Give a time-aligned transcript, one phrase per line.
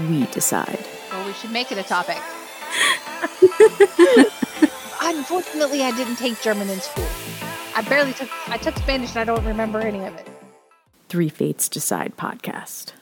[0.00, 0.78] We decide.
[1.10, 2.16] Well, we should make it a topic.
[5.02, 7.06] Unfortunately, I didn't take German in school.
[7.74, 8.28] I barely took.
[8.48, 10.28] I took Spanish and I don't remember any of it.
[11.08, 12.92] Three Fates Decide podcast.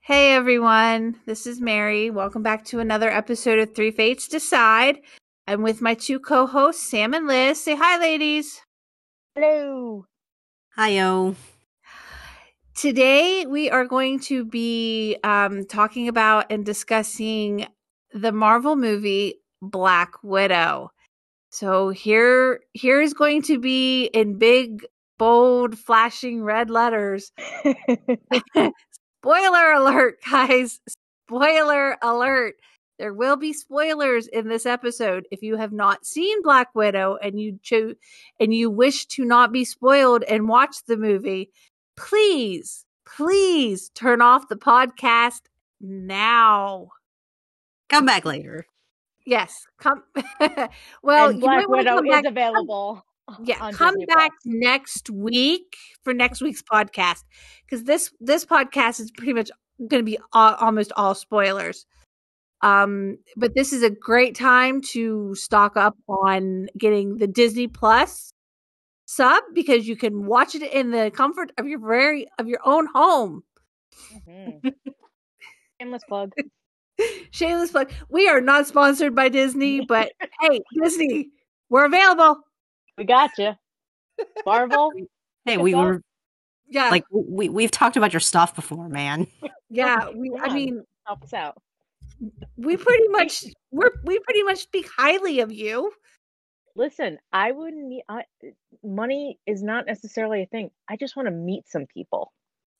[0.00, 2.10] Hey everyone, this is Mary.
[2.10, 4.98] Welcome back to another episode of Three Fates Decide.
[5.48, 7.64] I'm with my two co-hosts, Sam and Liz.
[7.64, 8.60] Say hi, ladies.
[9.34, 10.06] Hello.
[10.76, 11.34] hi-yo.
[12.76, 17.66] Today we are going to be um, talking about and discussing
[18.12, 20.90] the Marvel movie Black Widow.
[21.48, 24.84] So here, here is going to be in big,
[25.16, 27.32] bold, flashing red letters.
[29.22, 30.78] Spoiler alert, guys!
[31.26, 32.56] Spoiler alert!
[32.98, 35.26] There will be spoilers in this episode.
[35.30, 37.94] If you have not seen Black Widow and you cho-
[38.38, 41.50] and you wish to not be spoiled and watch the movie,
[41.96, 45.42] please, please turn off the podcast
[45.80, 46.88] now.
[47.88, 48.66] Come back later.
[49.24, 50.02] Yes, come.
[51.02, 53.02] well, and Black might Widow come is back- available.
[53.42, 54.54] yeah come Disney back Plus.
[54.54, 57.24] next week for next week's podcast
[57.64, 61.86] because this this podcast is pretty much going to be all, almost all spoilers
[62.62, 68.30] um but this is a great time to stock up on getting the disney plus
[69.06, 72.86] sub because you can watch it in the comfort of your very of your own
[72.94, 73.42] home
[74.28, 74.60] Mhm.
[75.80, 76.32] Shameless plug.
[77.30, 81.30] shameless plug we are not sponsored by disney but hey disney
[81.68, 82.38] we're available
[82.98, 83.52] We got you.
[84.44, 84.92] Marvel.
[85.44, 86.02] Hey, we were
[86.68, 89.28] yeah like we we've talked about your stuff before, man.
[89.70, 91.56] yeah we i mean Help us out.
[92.56, 95.92] we pretty much we're we pretty much speak highly of you.
[96.76, 98.02] Listen, I wouldn't need.
[98.08, 98.22] I,
[98.84, 100.70] money is not necessarily a thing.
[100.88, 102.32] I just want to meet some people.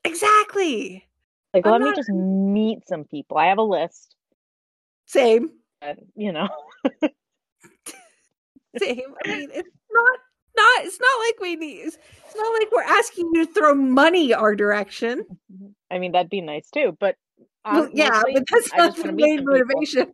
[0.04, 1.06] Exactly.
[1.54, 3.38] Like, I'm let me just meet some people.
[3.38, 4.14] I have a list.
[5.06, 5.50] Same.
[5.80, 6.48] And, you know,
[8.78, 9.14] Same.
[9.24, 10.18] I mean, it's not
[10.56, 11.98] not it's not like we need it's
[12.36, 15.24] not like we're asking you to throw money our direction.
[15.52, 15.66] Mm-hmm.
[15.90, 16.96] I mean that'd be nice too.
[16.98, 17.16] But
[17.64, 20.12] Well, yeah, but that's not the main motivation.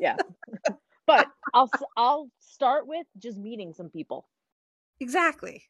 [0.00, 0.16] Yeah,
[1.06, 4.28] but I'll I'll start with just meeting some people.
[5.00, 5.64] Exactly.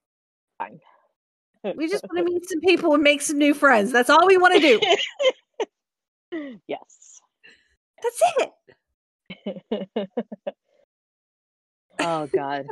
[0.58, 0.80] Fine.
[1.76, 3.90] We just want to meet some people and make some new friends.
[3.92, 6.56] That's all we want to do.
[6.68, 7.20] yes.
[8.02, 8.52] That's it.
[12.00, 12.66] oh god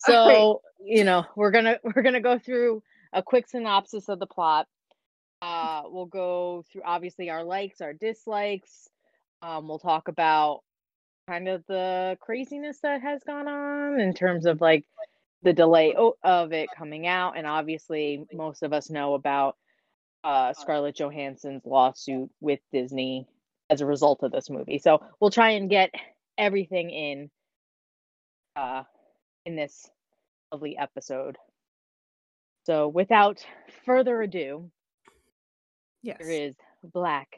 [0.00, 2.82] so you know we're gonna we're gonna go through
[3.12, 4.66] a quick synopsis of the plot
[5.42, 8.88] uh we'll go through obviously our likes our dislikes
[9.42, 10.62] um we'll talk about
[11.28, 14.84] kind of the craziness that has gone on in terms of like
[15.42, 19.56] the delay o- of it coming out and obviously most of us know about
[20.24, 23.28] uh Scarlett Johansson's lawsuit with Disney
[23.70, 24.78] as a result of this movie.
[24.78, 25.90] So we'll try and get
[26.38, 27.30] everything in
[28.56, 28.82] uh
[29.46, 29.88] in this
[30.50, 31.36] lovely episode.
[32.64, 33.44] So without
[33.84, 34.70] further ado,
[36.02, 36.16] Yes.
[36.20, 37.28] there is Black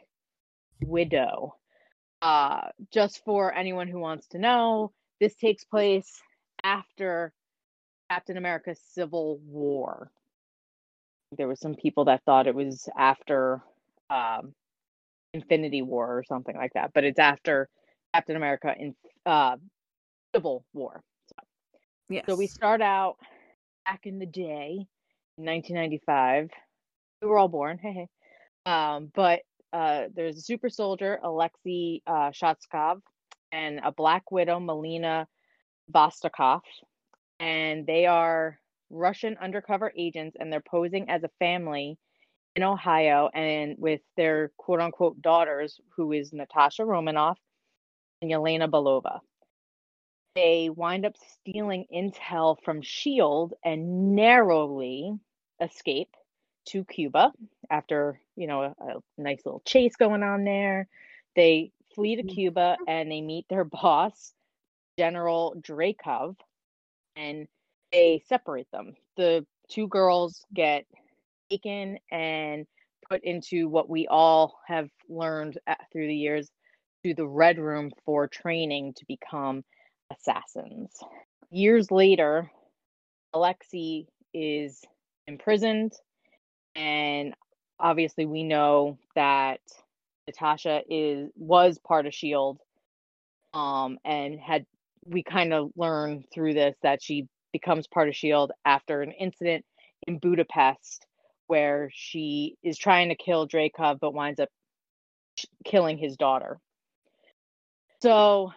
[0.80, 1.56] Widow.
[2.22, 6.20] Uh just for anyone who wants to know, this takes place
[6.62, 7.32] after
[8.10, 10.10] Captain America's Civil War.
[11.36, 13.62] There were some people that thought it was after
[14.10, 14.54] um
[15.32, 17.68] Infinity War or something like that, but it's after
[18.14, 18.94] Captain America in
[19.26, 19.56] uh
[20.34, 21.02] Civil War.
[22.08, 22.24] Yes.
[22.28, 23.16] So we start out
[23.86, 24.86] back in the day,
[25.38, 26.50] in 1995.
[27.22, 28.08] We were all born, hey hey.
[28.66, 29.40] Um, but
[29.72, 33.00] uh, there's a super soldier, Alexei uh, Shostakov,
[33.52, 35.26] and a Black Widow, Melina
[35.92, 36.62] Vostokoff,
[37.38, 38.58] and they are
[38.90, 41.98] Russian undercover agents, and they're posing as a family
[42.56, 47.38] in Ohio, and with their quote unquote daughters, who is Natasha Romanoff
[48.22, 49.20] and Yelena Belova.
[50.34, 55.12] They wind up stealing intel from shield and narrowly
[55.60, 56.14] escape
[56.70, 57.32] to cuba
[57.70, 60.88] after you know a, a nice little chase going on there.
[61.36, 62.34] They flee to mm.
[62.34, 64.32] cuba and they meet their boss
[64.98, 66.36] general Dreykov
[67.16, 67.46] and
[67.92, 68.94] they separate them.
[69.16, 70.84] The two girls get
[71.50, 72.66] taken and
[73.08, 76.50] put into what we all have learned at, through the years
[77.04, 79.64] to the Red Room for training to become
[80.12, 80.92] assassins.
[81.50, 82.50] Years later,
[83.32, 84.80] Alexei is
[85.26, 85.92] imprisoned,
[86.74, 87.34] and
[87.78, 89.60] obviously we know that
[90.26, 92.58] Natasha is was part of Shield,
[93.54, 94.66] um, and had
[95.04, 99.64] we kind of learn through this that she becomes part of Shield after an incident
[100.06, 101.06] in Budapest
[101.46, 104.48] where she is trying to kill Dreykov but winds up
[105.64, 106.60] killing his daughter.
[108.02, 108.52] So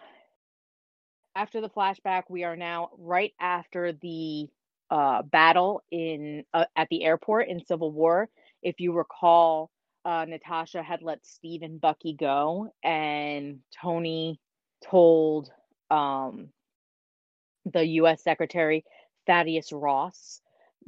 [1.34, 4.48] after the flashback, we are now right after the
[4.94, 8.28] uh, battle in uh, at the airport in Civil War.
[8.62, 9.72] If you recall,
[10.04, 14.38] uh, Natasha had let Steve and Bucky go, and Tony
[14.88, 15.50] told
[15.90, 16.50] um,
[17.72, 18.22] the U.S.
[18.22, 18.84] Secretary
[19.26, 20.40] Thaddeus Ross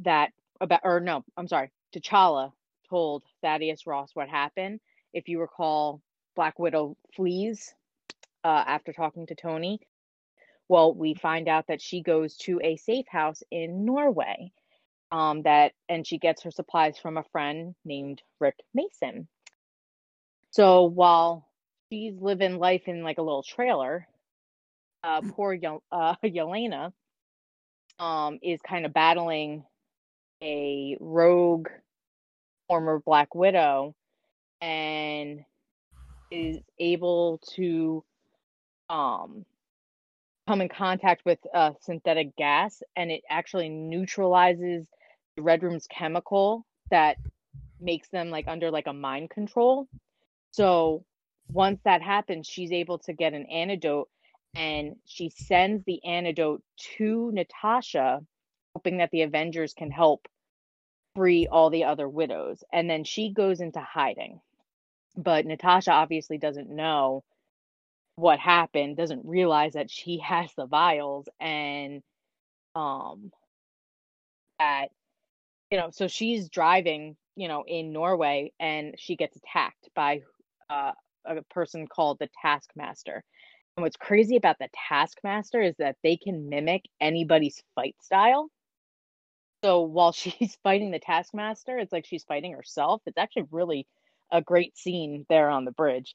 [0.04, 0.30] that
[0.60, 2.52] about, or no, I'm sorry, T'Challa
[2.88, 4.78] told Thaddeus Ross what happened.
[5.14, 6.00] If you recall,
[6.36, 7.74] Black Widow flees
[8.44, 9.80] uh, after talking to Tony.
[10.68, 14.52] Well, we find out that she goes to a safe house in Norway.
[15.12, 19.28] Um, that and she gets her supplies from a friend named Rick Mason.
[20.50, 21.48] So while
[21.90, 24.08] she's living life in like a little trailer,
[25.04, 26.92] uh, poor Ye- uh, Yelena
[27.98, 29.64] um, is kind of battling
[30.42, 31.68] a rogue
[32.68, 33.94] former Black Widow
[34.60, 35.44] and
[36.30, 38.04] is able to
[38.90, 39.44] um
[40.46, 44.86] come in contact with uh, synthetic gas and it actually neutralizes
[45.36, 47.16] the red room's chemical that
[47.80, 49.88] makes them like under like a mind control.
[50.52, 51.04] So
[51.48, 54.08] once that happens she's able to get an antidote
[54.54, 58.20] and she sends the antidote to natasha
[58.74, 60.26] hoping that the avengers can help
[61.14, 64.40] free all the other widows and then she goes into hiding.
[65.16, 67.24] But natasha obviously doesn't know
[68.16, 72.02] what happened doesn't realize that she has the vials and
[72.74, 73.30] um
[74.58, 74.88] that
[75.70, 80.22] you know so she's driving you know in Norway and she gets attacked by
[80.68, 80.92] uh,
[81.26, 83.22] a person called the Taskmaster.
[83.76, 88.48] And what's crazy about the Taskmaster is that they can mimic anybody's fight style.
[89.64, 93.02] So while she's fighting the Taskmaster, it's like she's fighting herself.
[93.06, 93.86] It's actually really
[94.30, 96.14] a great scene there on the bridge.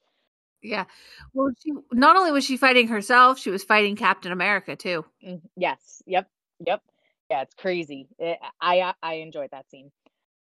[0.61, 0.85] Yeah.
[1.33, 5.05] Well, she not only was she fighting herself, she was fighting Captain America too.
[5.25, 6.01] Mm, Yes.
[6.05, 6.27] Yep.
[6.65, 6.81] Yep.
[7.29, 8.07] Yeah, it's crazy.
[8.19, 9.91] It, I I enjoyed that scene.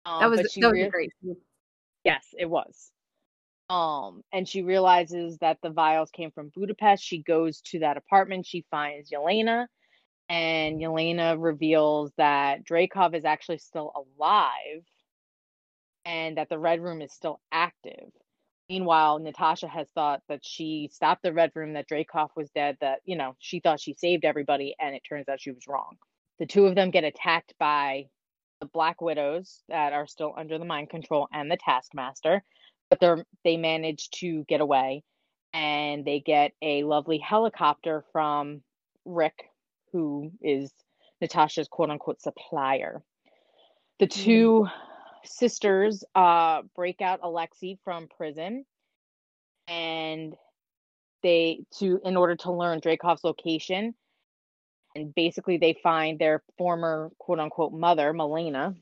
[0.05, 1.11] Um, That was that was rea- great.
[2.05, 2.91] Yes, it was.
[3.71, 7.03] Um, and she realizes that the vials came from Budapest.
[7.03, 8.47] She goes to that apartment.
[8.47, 9.67] She finds Yelena,
[10.29, 14.85] and Yelena reveals that Dreykov is actually still alive,
[16.05, 18.11] and that the Red Room is still active.
[18.69, 23.01] Meanwhile, Natasha has thought that she stopped the Red Room, that Dreykov was dead, that,
[23.05, 25.97] you know, she thought she saved everybody, and it turns out she was wrong.
[26.39, 28.07] The two of them get attacked by
[28.61, 32.43] the Black Widows that are still under the mind control and the Taskmaster,
[32.89, 35.05] but they're they manage to get away,
[35.53, 38.63] and they get a lovely helicopter from
[39.05, 39.51] Rick,
[39.93, 40.73] who is
[41.21, 43.03] Natasha's quote unquote supplier.
[43.99, 44.25] The mm-hmm.
[44.25, 44.69] two
[45.25, 48.65] sisters uh break out Alexei from prison
[49.67, 50.35] and
[51.23, 53.95] they to in order to learn Dreykov's location
[54.95, 58.75] and basically they find their former quote unquote mother Melina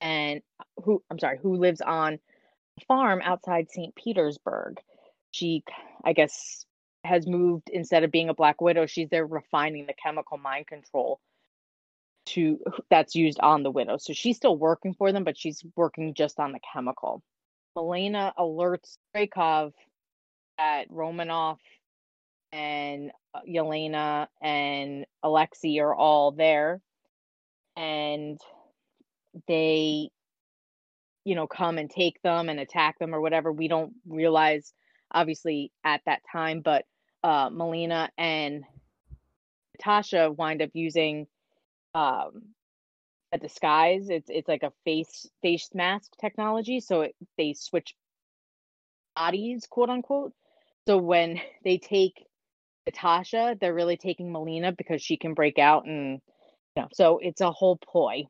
[0.00, 0.40] and
[0.84, 2.14] who I'm sorry who lives on
[2.80, 3.94] a farm outside St.
[3.94, 4.78] Petersburg
[5.32, 5.64] she
[6.04, 6.64] I guess
[7.04, 11.20] has moved instead of being a black widow she's there refining the chemical mind control
[12.26, 13.96] to that's used on the widow.
[13.96, 17.22] So she's still working for them, but she's working just on the chemical.
[17.74, 19.72] Melina alerts Dreykov
[20.58, 21.60] that Romanoff
[22.52, 26.80] and uh, Yelena and Alexei are all there,
[27.76, 28.40] and
[29.46, 30.08] they,
[31.24, 33.52] you know, come and take them and attack them or whatever.
[33.52, 34.72] We don't realize,
[35.12, 36.86] obviously, at that time, but
[37.22, 38.64] uh, Melina and
[39.74, 41.26] Natasha wind up using
[41.96, 42.42] um
[43.32, 44.08] a disguise.
[44.08, 46.80] It's it's like a face face mask technology.
[46.80, 47.94] So it, they switch
[49.16, 50.32] bodies quote unquote.
[50.86, 52.24] So when they take
[52.86, 56.20] natasha they're really taking melina because she can break out and
[56.76, 58.24] you know so it's a whole ploy.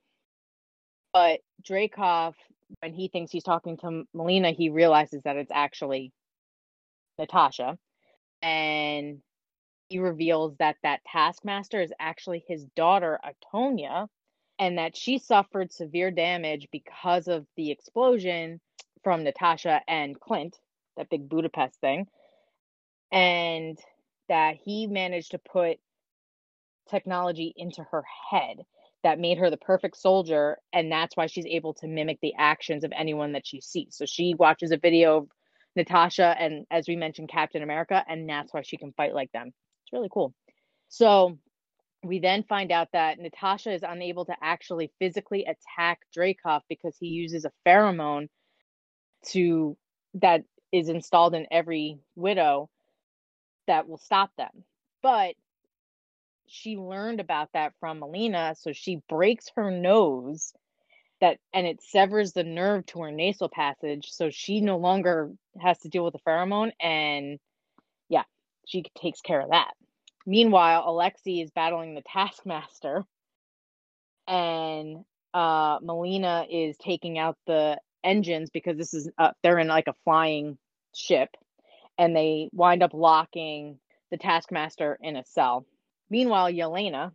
[1.13, 2.35] But Dreykov,
[2.81, 6.13] when he thinks he's talking to melina he realizes that it's actually
[7.19, 7.77] natasha.
[8.43, 9.21] And
[9.89, 14.09] he reveals that that taskmaster is actually his daughter Antonia
[14.59, 18.61] and that she suffered severe damage because of the explosion
[19.05, 20.59] from Natasha and Clint,
[20.97, 22.07] that big Budapest thing,
[23.13, 23.79] and
[24.29, 25.79] that he managed to put
[26.91, 28.59] technology into her head
[29.03, 32.83] that made her the perfect soldier and that's why she's able to mimic the actions
[32.83, 33.97] of anyone that she sees.
[33.97, 35.29] So she watches a video of
[35.77, 39.53] natasha and as we mentioned captain america and that's why she can fight like them
[39.87, 40.35] it's really cool
[40.89, 41.39] so
[42.05, 47.07] we then find out that natasha is unable to actually physically attack Dreykov because he
[47.07, 48.29] uses a pheromone
[49.29, 49.77] to
[50.15, 52.69] that is installed in every widow
[53.67, 54.65] that will stop them
[55.03, 55.35] but
[56.47, 60.53] she learned about that from Melina, so she breaks her nose
[61.21, 65.79] that and it severs the nerve to her nasal passage, so she no longer has
[65.79, 67.39] to deal with the pheromone and
[68.09, 68.25] yeah,
[68.67, 69.73] she takes care of that.
[70.27, 73.05] Meanwhile, Alexei is battling the Taskmaster.
[74.27, 79.89] And uh Melina is taking out the engines because this is uh, they're in like
[79.89, 80.59] a flying
[80.95, 81.31] ship.
[81.99, 83.79] And they wind up locking
[84.11, 85.65] the Taskmaster in a cell.
[86.11, 87.13] Meanwhile, Yelena,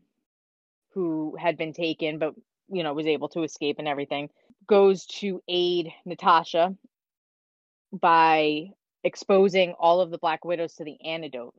[0.93, 2.33] who had been taken but
[2.69, 4.29] you know was able to escape and everything,
[4.67, 6.75] goes to aid Natasha
[7.91, 8.69] by
[9.03, 11.53] exposing all of the Black Widows to the antidote.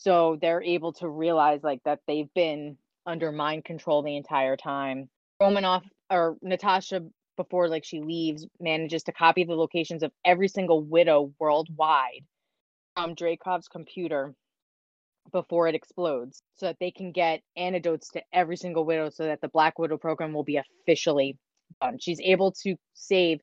[0.00, 5.10] So they're able to realize like that they've been under mind control the entire time.
[5.40, 7.02] Romanoff or Natasha
[7.36, 12.24] before like she leaves manages to copy the locations of every single widow worldwide
[12.96, 14.34] from Dreykov's computer
[15.32, 19.42] before it explodes so that they can get antidotes to every single widow so that
[19.42, 21.36] the Black Widow program will be officially
[21.82, 21.98] done.
[21.98, 23.40] She's able to save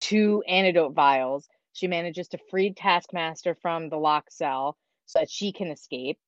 [0.00, 1.46] two antidote vials.
[1.74, 6.18] She manages to free Taskmaster from the lock cell so that she can escape.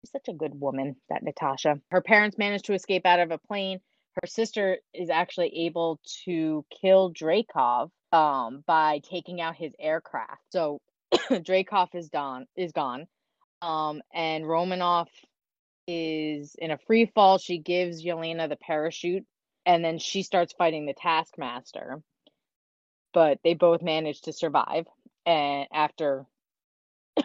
[0.00, 1.78] She's such a good woman, that Natasha.
[1.90, 3.80] Her parents manage to escape out of a plane.
[4.20, 10.42] Her sister is actually able to kill Dreykov um, by taking out his aircraft.
[10.48, 10.80] So
[11.12, 13.06] Dreykov is done is gone.
[13.62, 15.10] Um, and Romanoff
[15.86, 17.36] is in a free fall.
[17.36, 19.26] She gives Yelena the parachute,
[19.66, 22.00] and then she starts fighting the Taskmaster.
[23.12, 24.86] But they both manage to survive.
[25.26, 26.24] And after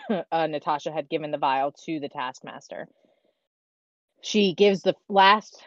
[0.31, 2.87] uh, Natasha had given the vial to the Taskmaster,
[4.21, 5.61] she gives the last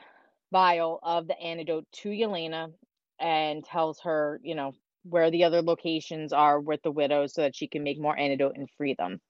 [0.53, 2.73] vial of the antidote to Yelena
[3.21, 4.73] and tells her, you know,
[5.05, 8.57] where the other locations are with the widows so that she can make more antidote
[8.57, 9.21] and free them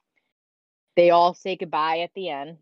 [0.99, 2.59] they all say goodbye at the end.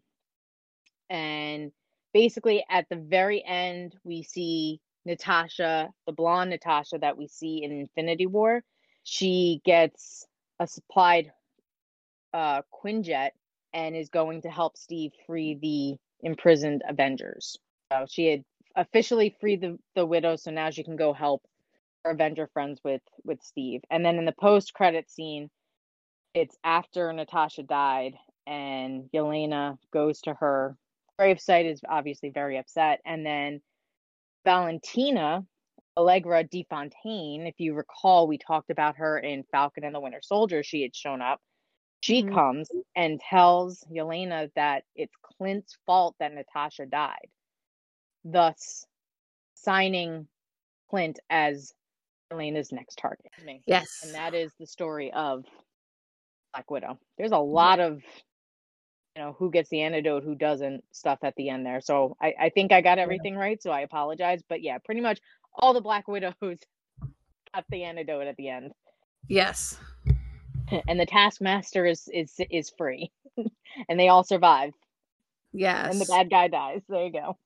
[1.09, 1.73] And
[2.13, 7.73] basically, at the very end, we see Natasha, the blonde Natasha that we see in
[7.73, 8.63] Infinity War.
[9.05, 10.27] She gets
[10.61, 11.33] a supplied
[12.33, 13.31] uh, Quinjet
[13.73, 17.59] and is going to help Steve free the imprisoned Avengers.
[17.93, 21.43] So she had officially freed the, the widow, so now she can go help
[22.05, 23.83] her Avenger friends with with Steve.
[23.91, 25.51] And then in the post credit scene,
[26.35, 28.15] it's after Natasha died,
[28.47, 30.77] and Yelena goes to her
[31.19, 33.01] gravesite, is obviously very upset.
[33.05, 33.61] And then
[34.45, 35.45] Valentina,
[35.97, 40.21] Allegra de Fontaine, if you recall, we talked about her in Falcon and the Winter
[40.23, 40.63] Soldier.
[40.63, 41.41] She had shown up.
[42.01, 42.35] She mm-hmm.
[42.35, 47.29] comes and tells Yelena that it's Clint's fault that Natasha died,
[48.25, 48.87] thus
[49.55, 50.29] signing
[50.91, 51.73] Clint as
[52.33, 53.33] Yelena's next target.
[53.67, 53.87] Yes.
[54.05, 55.45] And that is the story of
[56.53, 56.99] Black Widow.
[57.19, 58.03] There's a lot of
[59.17, 62.35] you know who gets the antidote who doesn't stuff at the end there so i,
[62.39, 63.41] I think i got everything yeah.
[63.41, 65.21] right so i apologize but yeah pretty much
[65.55, 68.73] all the black widows got the antidote at the end
[69.27, 69.79] yes
[70.89, 73.11] and the taskmaster is is is free
[73.89, 74.73] and they all survive
[75.53, 77.37] yes and the bad guy dies there you go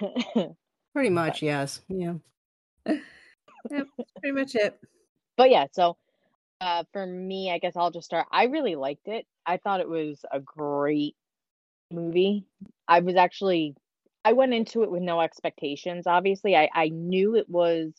[0.94, 2.14] pretty much yes yeah
[2.86, 3.86] yep,
[4.20, 4.78] pretty much it
[5.36, 5.96] but yeah so
[6.62, 8.28] uh, for me, I guess I'll just start.
[8.30, 9.26] I really liked it.
[9.44, 11.16] I thought it was a great
[11.90, 12.46] movie.
[12.86, 13.74] I was actually,
[14.24, 16.06] I went into it with no expectations.
[16.06, 17.92] Obviously, I I knew it was.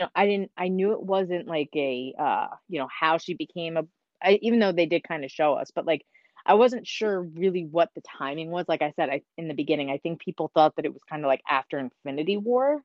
[0.00, 0.50] Know, I didn't.
[0.56, 3.82] I knew it wasn't like a, uh, you know, how she became a.
[4.22, 6.04] I, even though they did kind of show us, but like
[6.44, 8.66] I wasn't sure really what the timing was.
[8.68, 11.24] Like I said, I in the beginning, I think people thought that it was kind
[11.24, 12.82] of like after Infinity War,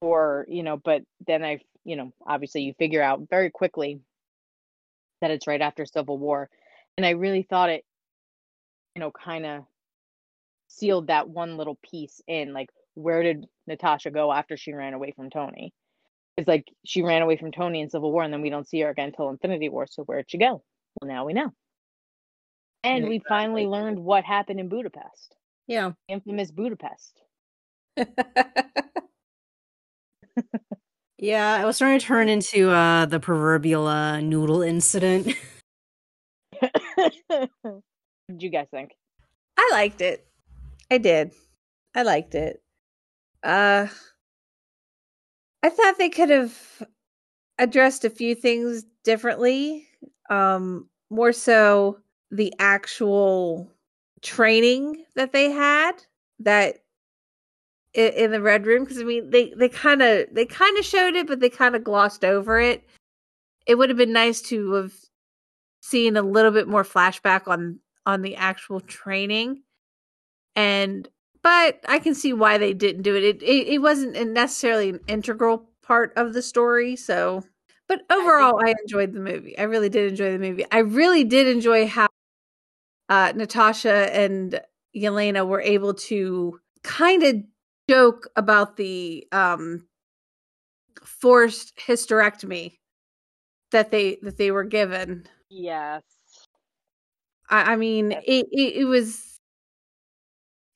[0.00, 4.00] or you know, but then I, you know, obviously you figure out very quickly
[5.20, 6.48] that it's right after Civil War.
[6.96, 7.84] And I really thought it,
[8.94, 9.64] you know, kind of
[10.68, 12.52] sealed that one little piece in.
[12.52, 15.72] Like, where did Natasha go after she ran away from Tony?
[16.40, 18.80] It's like she ran away from Tony in Civil War, and then we don't see
[18.80, 19.86] her again until Infinity War.
[19.86, 20.62] So where'd she go?
[21.00, 21.52] Well, now we know.
[22.82, 25.36] And we finally learned what happened in Budapest.
[25.66, 25.92] Yeah.
[26.08, 27.20] Infamous Budapest.
[31.22, 35.36] Yeah, I was starting to turn into uh the proverbial uh, noodle incident.
[36.58, 37.12] what
[38.26, 38.92] did you guys think?
[39.58, 40.26] I liked it.
[40.90, 41.32] I did.
[41.94, 42.62] I liked it.
[43.42, 43.88] Uh
[45.62, 46.82] I thought they could have
[47.58, 49.86] addressed a few things differently.
[50.28, 51.98] Um more so
[52.30, 53.68] the actual
[54.22, 55.92] training that they had
[56.38, 56.76] that
[57.94, 60.84] in, in the red room because I mean they they kind of they kind of
[60.84, 62.84] showed it but they kind of glossed over it.
[63.66, 64.92] It would have been nice to have
[65.82, 69.62] seen a little bit more flashback on on the actual training
[70.56, 71.08] and
[71.42, 73.24] but I can see why they didn't do it.
[73.24, 77.44] It it, it wasn't necessarily an integral part of the story, so
[77.88, 79.58] but overall I, enjoyed the movie.
[79.58, 80.64] I really did enjoy the movie.
[80.70, 82.08] I really did enjoy how
[83.08, 84.60] uh Natasha and
[84.96, 87.36] Yelena were able to kind of
[87.88, 89.86] joke about the um
[91.04, 92.78] forced hysterectomy
[93.72, 95.26] that they that they were given.
[95.50, 96.02] Yes.
[97.48, 98.24] I, I mean, Yes.
[98.26, 99.29] it, it it was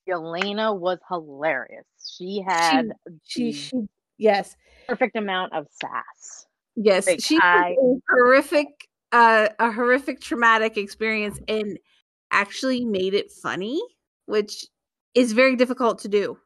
[0.08, 1.84] Yelena was hilarious.
[2.18, 2.92] She had
[3.25, 4.56] she the she yes
[4.88, 6.46] perfect amount of sass.
[6.76, 11.78] yes Like, she I- had a horrific uh a horrific traumatic experience and
[12.30, 13.80] actually made it funny,
[14.26, 14.66] which
[15.14, 16.38] is very difficult to do.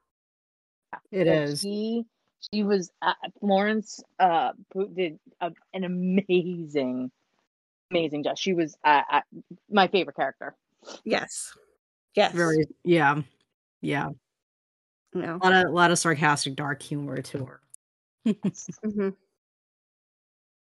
[1.11, 1.61] It But is.
[1.61, 2.05] She
[2.53, 4.53] she was uh, Florence uh
[4.95, 7.11] did a, an amazing
[7.91, 8.39] amazing job.
[8.39, 9.21] She was uh, uh,
[9.71, 10.57] my favorite character.
[11.05, 11.57] Yes,
[12.15, 13.23] yes, Very yeah.
[13.81, 14.11] Yeah.
[15.15, 15.37] no.
[15.43, 17.61] A lot of a lot of sarcastic dark humor to her.
[18.87, 19.15] Mhm.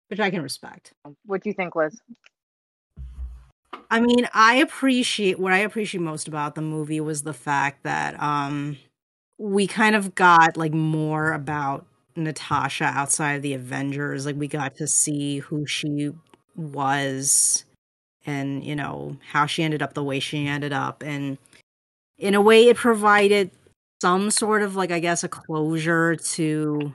[0.08, 0.94] Which I can respect.
[1.26, 2.00] What do you think, Liz?
[3.92, 8.22] I mean, I appreciate what I appreciate most about the movie was the fact that
[8.22, 8.78] um
[9.38, 11.86] we kind of got like more about
[12.16, 14.26] Natasha outside of the Avengers.
[14.26, 16.12] Like we got to see who she
[16.56, 17.66] was
[18.26, 21.38] and, you know, how she ended up the way she ended up and
[22.20, 23.52] in a way it provided
[24.02, 26.94] some sort of like I guess a closure to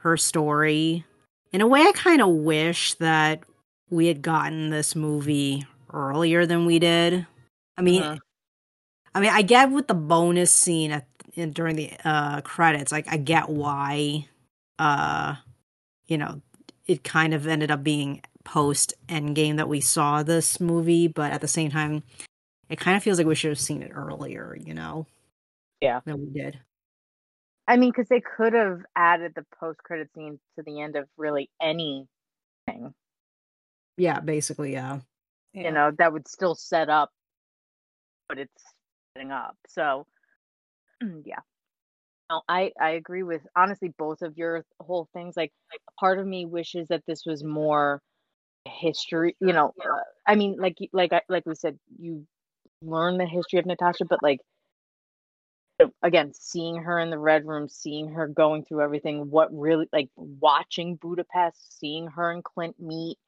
[0.00, 1.04] her story.
[1.52, 3.42] In a way I kind of wish that
[3.90, 7.26] we had gotten this movie earlier than we did.
[7.76, 8.18] I mean, Uh-huh.
[9.14, 13.06] I mean, I get with the bonus scene at in, during the uh credits, like
[13.10, 14.28] I get why
[14.78, 15.36] uh
[16.08, 16.42] you know,
[16.86, 21.40] it kind of ended up being post Endgame that we saw this movie, but at
[21.40, 22.02] the same time
[22.68, 25.06] it kind of feels like we should have seen it earlier, you know?
[25.80, 26.00] Yeah.
[26.04, 26.58] Than we did.
[27.68, 31.08] I mean, because they could have added the post credit scene to the end of
[31.16, 32.06] really anything.
[33.96, 35.00] Yeah, basically, yeah.
[35.52, 37.10] You know, that would still set up
[38.28, 38.62] but it's
[39.14, 39.56] setting up.
[39.68, 40.06] So,
[41.24, 41.40] yeah.
[42.30, 45.36] No, I I agree with honestly both of your whole things.
[45.36, 45.52] Like,
[45.98, 48.02] part of me wishes that this was more
[48.64, 49.36] history.
[49.40, 52.26] You know, uh, I mean, like like like we said, you
[52.82, 54.40] learn the history of Natasha, but like
[56.02, 60.08] again, seeing her in the red room, seeing her going through everything, what really like
[60.16, 63.18] watching Budapest, seeing her and Clint meet.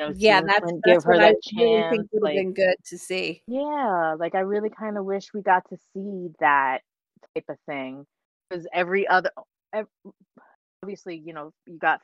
[0.00, 1.90] You know, yeah, that's Clint that's give her what I that really chance.
[1.90, 3.42] think would have like, been good to see.
[3.46, 6.82] yeah, like I really kind of wish we got to see that
[7.34, 8.06] type of thing
[8.50, 9.30] because every other,
[9.72, 9.88] ev-
[10.82, 12.00] obviously, you know, you got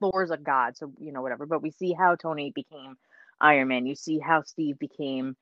[0.00, 1.46] Thor's a god, so you know whatever.
[1.46, 2.96] But we see how Tony became
[3.40, 3.86] Iron Man.
[3.86, 5.36] You see how Steve became,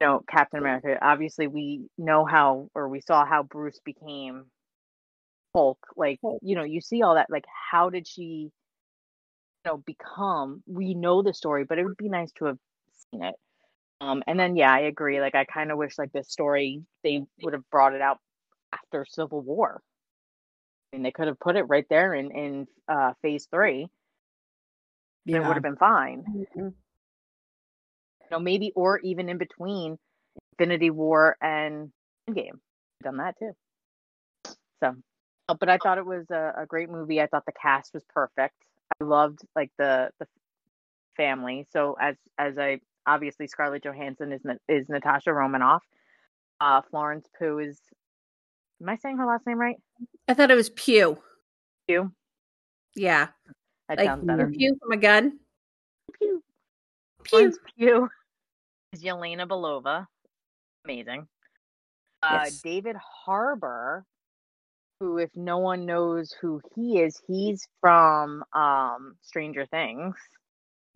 [0.00, 0.98] know, Captain America.
[1.00, 4.46] Obviously, we know how, or we saw how Bruce became
[5.54, 5.78] Hulk.
[5.96, 7.30] Like, you know, you see all that.
[7.30, 8.50] Like, how did she, you
[9.64, 10.62] know, become?
[10.66, 12.58] We know the story, but it would be nice to have
[13.10, 13.34] seen it.
[14.00, 15.20] Um, and then yeah, I agree.
[15.20, 18.18] Like I kind of wish like this story they would have brought it out
[18.72, 19.80] after Civil War.
[20.92, 23.88] I mean, they could have put it right there in in uh, Phase Three.
[25.24, 25.38] Yeah.
[25.38, 26.46] It would have been fine.
[26.56, 26.74] Mhm.
[28.30, 29.98] Know, maybe or even in between
[30.58, 31.90] Infinity War and
[32.28, 32.58] Endgame.
[33.02, 33.52] Done that too.
[34.82, 34.94] So,
[35.48, 37.20] uh, but I thought it was a, a great movie.
[37.20, 38.54] I thought the cast was perfect.
[39.00, 40.26] I loved like the the
[41.16, 41.66] family.
[41.72, 45.82] So as as I obviously Scarlett Johansson is is Natasha Romanoff.
[46.60, 47.78] Uh, Florence Pugh is.
[48.82, 49.76] Am I saying her last name right?
[50.28, 51.18] I thought it was Pew.
[51.88, 52.12] Pugh.
[52.94, 53.28] Yeah,
[53.88, 54.48] That like sounds better.
[54.48, 55.38] Pew from a gun.
[56.18, 56.42] Pew.
[57.26, 57.38] Pew.
[57.38, 58.08] Florence Pugh
[58.92, 60.06] is Yelena Belova.
[60.84, 61.26] Amazing.
[62.22, 62.60] Uh, Yes.
[62.62, 64.04] David Harbour,
[65.00, 70.14] who, if no one knows who he is, he's from um, Stranger Things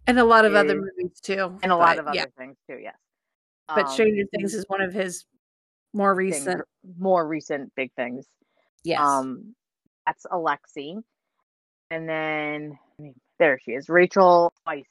[0.06, 1.58] And a lot of other movies too.
[1.62, 2.78] and a lot but of other things too.
[2.82, 2.96] Yes,
[3.68, 5.24] but Um, Stranger Things is one of his
[5.92, 6.62] More things, recent.
[6.98, 8.26] more recent big things.
[8.82, 9.00] Yes.
[9.00, 9.54] Um,
[10.06, 11.02] that's Alexi,
[11.90, 12.78] and then
[13.38, 13.88] there she is.
[13.88, 14.84] Rachel Weisz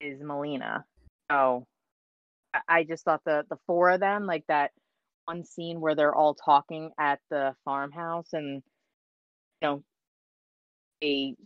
[0.00, 0.84] is Melina.
[1.30, 1.66] So
[2.68, 4.72] I- just thought the the four of them, like that
[5.26, 8.62] one scene where they're all talking at the farmhouse, and
[9.62, 9.84] you know,
[11.02, 11.36] they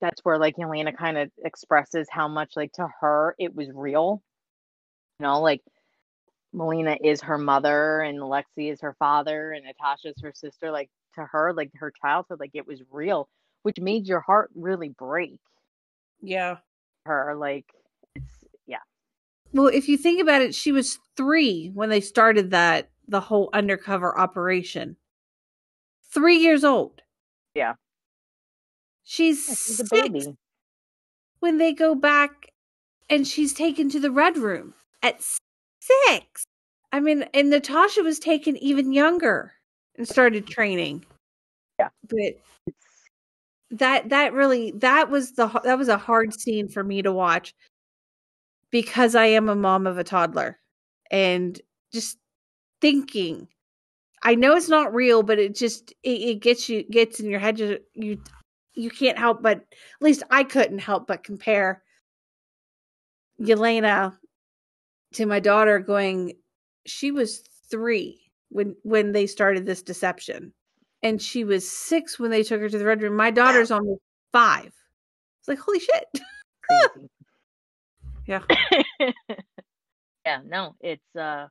[0.00, 4.22] that's where like Elena kind of expresses how much like to her it was real.
[5.20, 5.62] You know, like
[6.52, 10.70] Melina is her mother and Alexi is her father and Natasha's her sister.
[10.70, 13.28] Like to her, like her childhood, like it was real,
[13.62, 15.40] which made your heart really break
[16.20, 16.56] yeah.
[17.08, 17.34] Her.
[17.36, 17.66] Like
[18.14, 18.26] it's
[18.66, 18.78] yeah.
[19.52, 23.50] Well, if you think about it, she was three when they started that the whole
[23.52, 24.96] undercover operation.
[26.12, 27.02] Three years old.
[27.54, 27.74] Yeah.
[29.04, 30.36] She's, Yeah, she's a baby.
[31.40, 32.52] when they go back
[33.08, 35.22] and she's taken to the red room at
[35.80, 36.44] six.
[36.92, 39.52] I mean, and Natasha was taken even younger
[39.96, 41.04] and started training.
[41.78, 41.88] Yeah.
[42.08, 42.18] But
[42.66, 42.87] It's
[43.70, 47.54] that that really that was the that was a hard scene for me to watch
[48.70, 50.58] because I am a mom of a toddler
[51.10, 51.60] and
[51.92, 52.18] just
[52.80, 53.48] thinking.
[54.22, 57.40] I know it's not real but it just it, it gets you gets in your
[57.40, 58.20] head you, you
[58.74, 59.66] you can't help but at
[60.02, 61.82] least I couldn't help but compare
[63.40, 64.16] Yelena
[65.14, 66.34] to my daughter going
[66.86, 70.52] she was 3 when when they started this deception
[71.02, 74.00] and she was 6 when they took her to the red room my daughter's almost
[74.32, 74.72] 5
[75.48, 76.04] it's like holy shit.
[78.26, 78.42] Yeah.
[80.26, 81.46] yeah, no, it's uh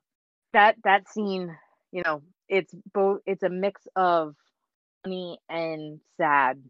[0.52, 1.52] that that scene,
[1.90, 4.36] you know, it's both it's a mix of
[5.02, 6.62] funny and sad.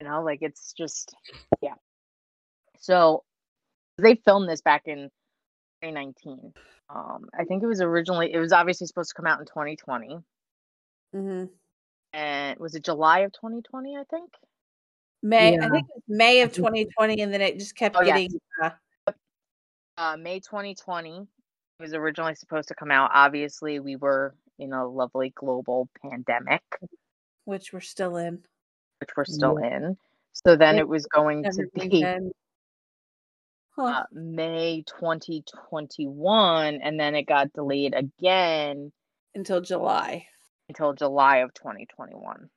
[0.00, 1.12] You know, like it's just
[1.60, 1.74] yeah.
[2.78, 3.24] So
[3.98, 5.10] they filmed this back in
[5.82, 6.52] 2019.
[6.88, 10.18] Um I think it was originally it was obviously supposed to come out in 2020.
[11.16, 11.44] mm-hmm.
[12.12, 14.30] And was it July of 2020, I think?
[15.22, 15.66] May Yeah.
[15.66, 18.16] I think it was May of 2020 and then it just kept Oh, yes.
[18.28, 18.70] getting uh,
[19.96, 21.26] uh, May 2020 it
[21.82, 23.10] was originally supposed to come out.
[23.12, 26.62] Obviously, we were in a lovely global pandemic,
[27.44, 28.44] which we're still in
[29.00, 29.96] which we're still in.
[30.32, 32.30] So then It- it was going to be then-
[33.74, 33.82] Huh.
[33.84, 38.92] uh, May 2021, and then it got delayed again
[39.34, 40.28] until July.
[40.72, 42.48] Until July of 2021.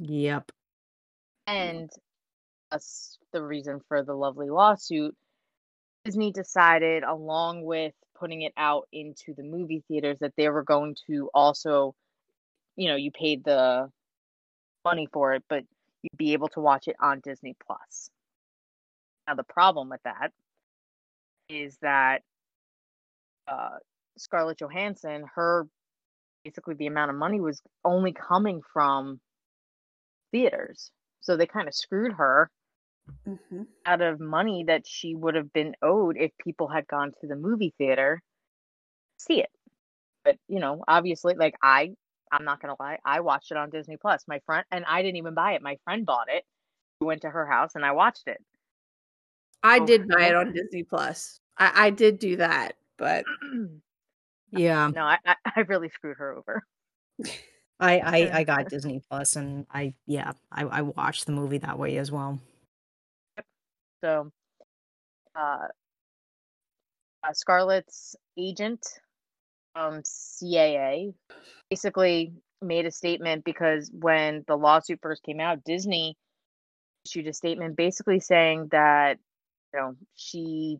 [0.00, 0.50] Yep.
[1.46, 1.90] And
[2.72, 5.14] us, the reason for the lovely lawsuit,
[6.04, 10.96] Disney decided, along with putting it out into the movie theaters, that they were going
[11.06, 11.94] to also,
[12.74, 13.88] you know, you paid the
[14.84, 15.62] money for it, but
[16.02, 18.10] you'd be able to watch it on Disney Plus.
[19.28, 20.32] Now, the problem with that
[21.48, 22.22] is that
[23.46, 23.76] uh,
[24.18, 25.68] Scarlett Johansson, her
[26.46, 29.20] basically the amount of money was only coming from
[30.32, 30.90] theaters.
[31.20, 32.50] So they kind of screwed her
[33.28, 33.62] Mm-hmm.
[33.84, 37.36] out of money that she would have been owed if people had gone to the
[37.36, 38.22] movie theater
[39.18, 39.50] to see it.
[40.24, 41.90] But you know, obviously, like I,
[42.30, 44.24] I'm not gonna lie, I watched it on Disney Plus.
[44.28, 45.62] My friend and I didn't even buy it.
[45.62, 46.44] My friend bought it.
[47.00, 48.38] We went to her house and I watched it.
[49.62, 51.40] I Oh, did buy it on Disney Plus.
[51.58, 53.24] I, I did do that, but
[54.56, 54.90] Yeah.
[54.94, 55.18] no, I,
[55.56, 56.64] I, really screwed her over.
[57.78, 61.78] I, I I got Disney Plus and I yeah, I, I watched the movie that
[61.78, 62.40] way as well.
[64.04, 64.30] So,
[65.34, 65.68] uh,
[67.24, 68.86] uh, Scarlett's agent,
[69.74, 71.14] um, CAA,
[71.70, 76.16] basically made a statement because when the lawsuit first came out, Disney
[77.04, 79.18] issued a statement basically saying that
[79.72, 80.78] you know she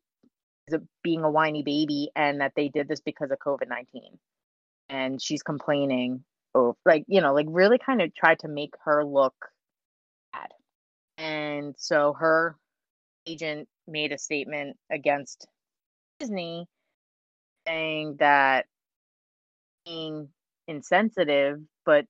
[1.02, 4.18] being a whiny baby and that they did this because of COVID nineteen,
[4.88, 6.24] and she's complaining.
[6.54, 9.34] Oh, like you know, like really kind of tried to make her look
[10.32, 10.50] bad,
[11.18, 12.56] and so her
[13.26, 15.46] agent made a statement against
[16.18, 16.66] Disney
[17.66, 18.66] saying that
[19.84, 20.28] being
[20.68, 22.04] insensitive, but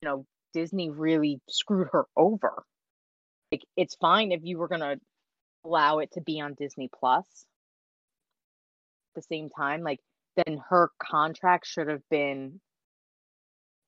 [0.00, 2.64] you know, Disney really screwed her over.
[3.52, 4.96] Like it's fine if you were gonna
[5.64, 7.26] allow it to be on Disney Plus.
[9.10, 10.00] At the same time, like
[10.36, 12.60] then her contract should have been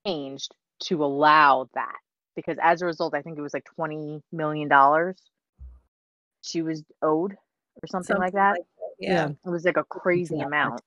[0.05, 1.97] changed to allow that.
[2.35, 5.17] Because as a result, I think it was like twenty million dollars
[6.43, 8.59] she was owed or something, like that.
[8.99, 9.29] Yeah.
[9.45, 10.81] It was like a crazy that amount.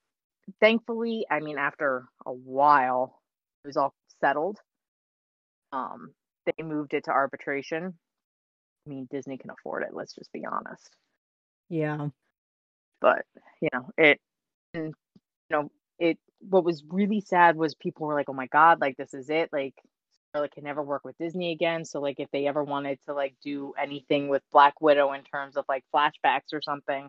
[0.60, 3.20] Thankfully, I mean, after a while,
[3.64, 4.58] it was all settled.
[5.72, 6.12] Um,
[6.44, 7.94] they moved it to arbitration.
[8.86, 9.88] I mean, Disney can afford it.
[9.92, 10.90] Let's just be honest.
[11.68, 12.08] Yeah.
[13.00, 13.24] But
[13.60, 14.20] you know, it,
[14.74, 14.92] and, you
[15.50, 19.14] know, it what was really sad was people were like, "Oh my god, like this
[19.14, 19.74] is it." Like
[20.30, 21.84] Scarlett can never work with Disney again.
[21.84, 25.56] So like if they ever wanted to like do anything with Black Widow in terms
[25.56, 27.08] of like flashbacks or something,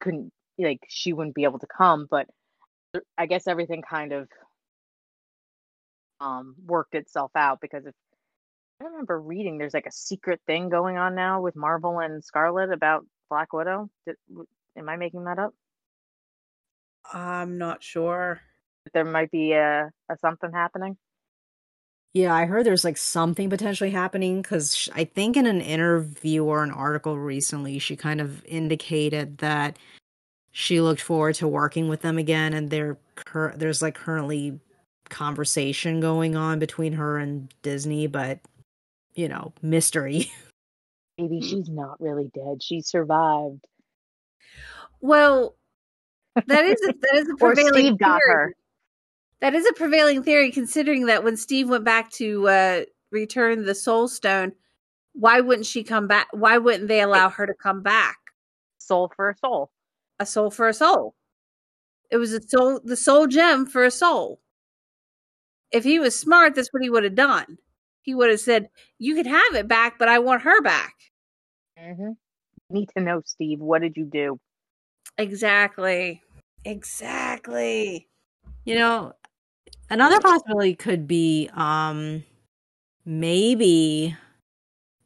[0.00, 2.06] couldn't like she wouldn't be able to come.
[2.10, 2.28] But
[3.18, 4.28] I guess everything kind of
[6.20, 7.94] um worked itself out because if
[8.80, 12.70] I remember reading there's like a secret thing going on now with Marvel and Scarlett
[12.70, 13.90] about Black Widow.
[14.06, 14.16] Did,
[14.76, 15.54] am I making that up?
[17.12, 18.40] I'm not sure.
[18.92, 20.96] There might be a, a something happening.
[22.12, 26.62] Yeah, I heard there's like something potentially happening because I think in an interview or
[26.62, 29.76] an article recently, she kind of indicated that
[30.50, 34.58] she looked forward to working with them again, and there cur- there's like currently
[35.10, 38.38] conversation going on between her and Disney, but
[39.14, 40.32] you know, mystery.
[41.18, 42.62] Maybe she's not really dead.
[42.62, 43.66] She survived.
[45.00, 45.56] Well,
[46.46, 48.34] that is a, that is a prevailing Steve got theory.
[48.34, 48.54] her.
[49.40, 52.80] That is a prevailing theory, considering that when Steve went back to uh,
[53.10, 54.52] return the Soul Stone,
[55.12, 56.28] why wouldn't she come back?
[56.32, 58.16] Why wouldn't they allow her to come back?
[58.78, 59.70] Soul for a soul.
[60.18, 61.14] A soul for a soul.
[62.10, 64.40] It was a soul, the soul gem for a soul.
[65.72, 67.58] If he was smart, that's what he would have done.
[68.02, 70.94] He would have said, "You can have it back, but I want her back."
[71.78, 72.12] Mm-hmm.
[72.70, 73.60] Need to know, Steve.
[73.60, 74.38] What did you do?
[75.18, 76.22] Exactly.
[76.64, 78.08] Exactly.
[78.64, 79.12] You know,
[79.88, 82.24] another possibility could be um
[83.04, 84.16] maybe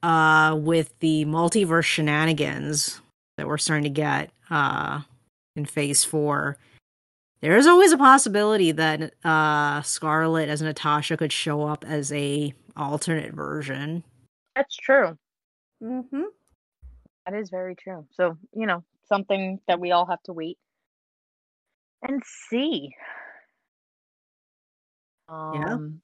[0.03, 3.01] uh with the multiverse shenanigans
[3.37, 5.03] that we're starting to get uh
[5.55, 6.57] in phase 4
[7.43, 12.55] there is always a possibility that uh Scarlett as Natasha could show up as a
[12.77, 14.03] alternate version.
[14.57, 15.19] That's true.
[15.83, 16.23] Mm-hmm.
[17.27, 18.07] That is very true.
[18.13, 20.59] So, you know, something that we all have to wait
[22.03, 22.91] and see.
[25.29, 25.75] Yeah.
[25.75, 26.01] Um,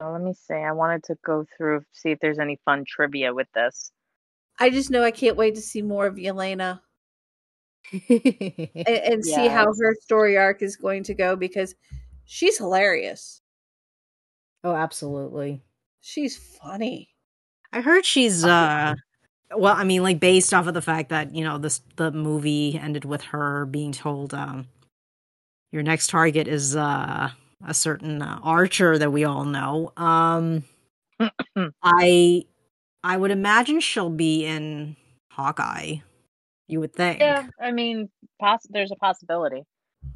[0.00, 0.54] so let me see.
[0.54, 3.92] I wanted to go through, see if there's any fun trivia with this.
[4.58, 6.80] I just know I can't wait to see more of Yelena
[8.08, 11.74] and, and see how her story arc is going to go because
[12.24, 13.40] she's hilarious.
[14.64, 15.62] oh, absolutely.
[16.00, 17.10] She's funny.
[17.72, 18.94] I heard she's uh
[19.56, 22.78] well, I mean like based off of the fact that, you know, this the movie
[22.80, 24.68] ended with her being told um
[25.70, 27.30] your next target is uh
[27.66, 29.92] a certain uh, archer that we all know.
[29.96, 30.64] Um
[31.82, 32.44] I
[33.04, 34.96] I would imagine she'll be in
[35.30, 35.96] Hawkeye.
[36.68, 37.20] You would think.
[37.20, 38.08] Yeah, I mean,
[38.40, 39.62] poss- there's a possibility.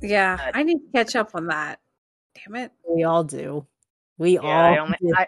[0.00, 1.80] Yeah, But- I need to catch up on that.
[2.34, 2.72] Damn it.
[2.88, 3.66] We all do.
[4.18, 5.12] We Yeah, all I only do.
[5.16, 5.26] I,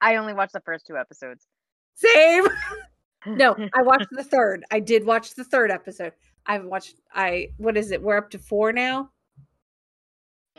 [0.00, 1.46] I only watched the first two episodes.
[1.94, 2.44] Same.
[3.26, 4.64] No, I watched the third.
[4.70, 6.12] I did watch the third episode.
[6.46, 8.02] I haven't watched I what is it?
[8.02, 9.10] We're up to 4 now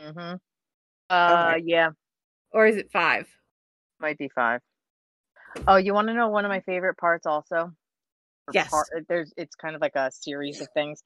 [0.00, 0.34] Mm-hmm.
[1.10, 1.90] Uh, yeah,
[2.50, 3.28] or is it 5?
[4.00, 4.60] might be five.
[5.68, 7.72] Oh, you want to know one of my favorite parts also?
[8.52, 8.68] Yes.
[8.70, 11.02] part- there's it's kind of like a series of things.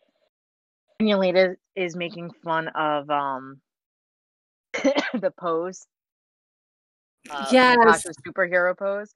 [1.03, 3.61] Yelena is making fun of um
[4.73, 5.87] the pose.
[7.31, 7.77] Uh, Yes.
[7.79, 9.13] Natasha's superhero pose.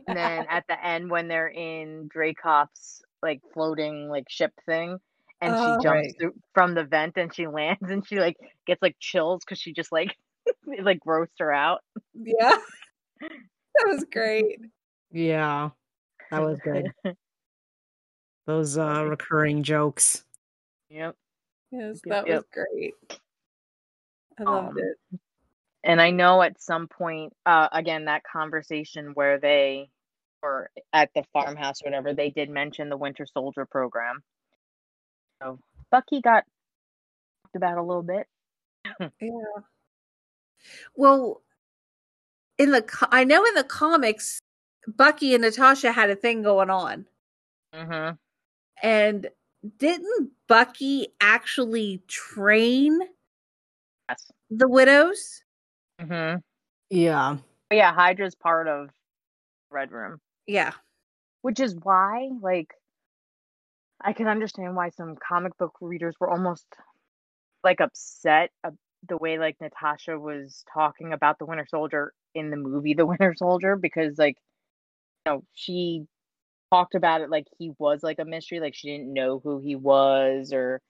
[0.08, 4.98] And then at the end when they're in Dreykov's like floating like ship thing
[5.40, 5.78] and Oh.
[5.78, 6.14] she jumps Right.
[6.18, 9.72] through from the vent and she lands and she like gets like chills because she
[9.72, 10.16] just like
[10.66, 11.80] it like roasts her out.
[12.14, 12.56] Yeah.
[13.20, 14.58] That was great.
[15.12, 15.70] Yeah.
[16.30, 16.92] That was good.
[18.46, 20.24] Those uh recurring jokes.
[20.90, 21.16] Yep.
[21.70, 22.36] Yes, that yep.
[22.36, 22.94] was great.
[24.38, 25.20] I loved Um, it.
[25.84, 29.90] And I know at some point, uh, again, that conversation where they
[30.42, 34.22] were at the farmhouse or whatever, they did mention the Winter Soldier program.
[35.42, 35.58] So
[35.90, 36.44] Bucky got
[37.44, 38.26] talked about a little bit.
[39.20, 39.30] Yeah.
[40.94, 41.42] Well,
[42.58, 44.38] in the co- I know in the comics,
[44.86, 47.06] Bucky and Natasha had a thing going on,
[47.74, 48.14] Mm-hmm.
[48.82, 49.28] and
[49.78, 52.98] didn't Bucky actually train
[54.08, 54.30] Yes.
[54.50, 55.43] the widows?
[56.00, 56.38] Mm-hmm.
[56.90, 57.36] Yeah.
[57.70, 58.90] But yeah, Hydra's part of
[59.70, 60.72] Red Room, Yeah.
[61.42, 62.74] which is why, like,
[64.00, 66.66] I can understand why some comic book readers were almost
[67.62, 68.74] like upset of
[69.08, 73.34] the way like Natasha was talking about the Winter Soldier in the movie The Winter
[73.36, 74.36] Soldier because like
[75.26, 76.06] you know she
[76.72, 79.76] talked about it like he was like a mystery like she didn't know who he
[79.76, 80.80] was or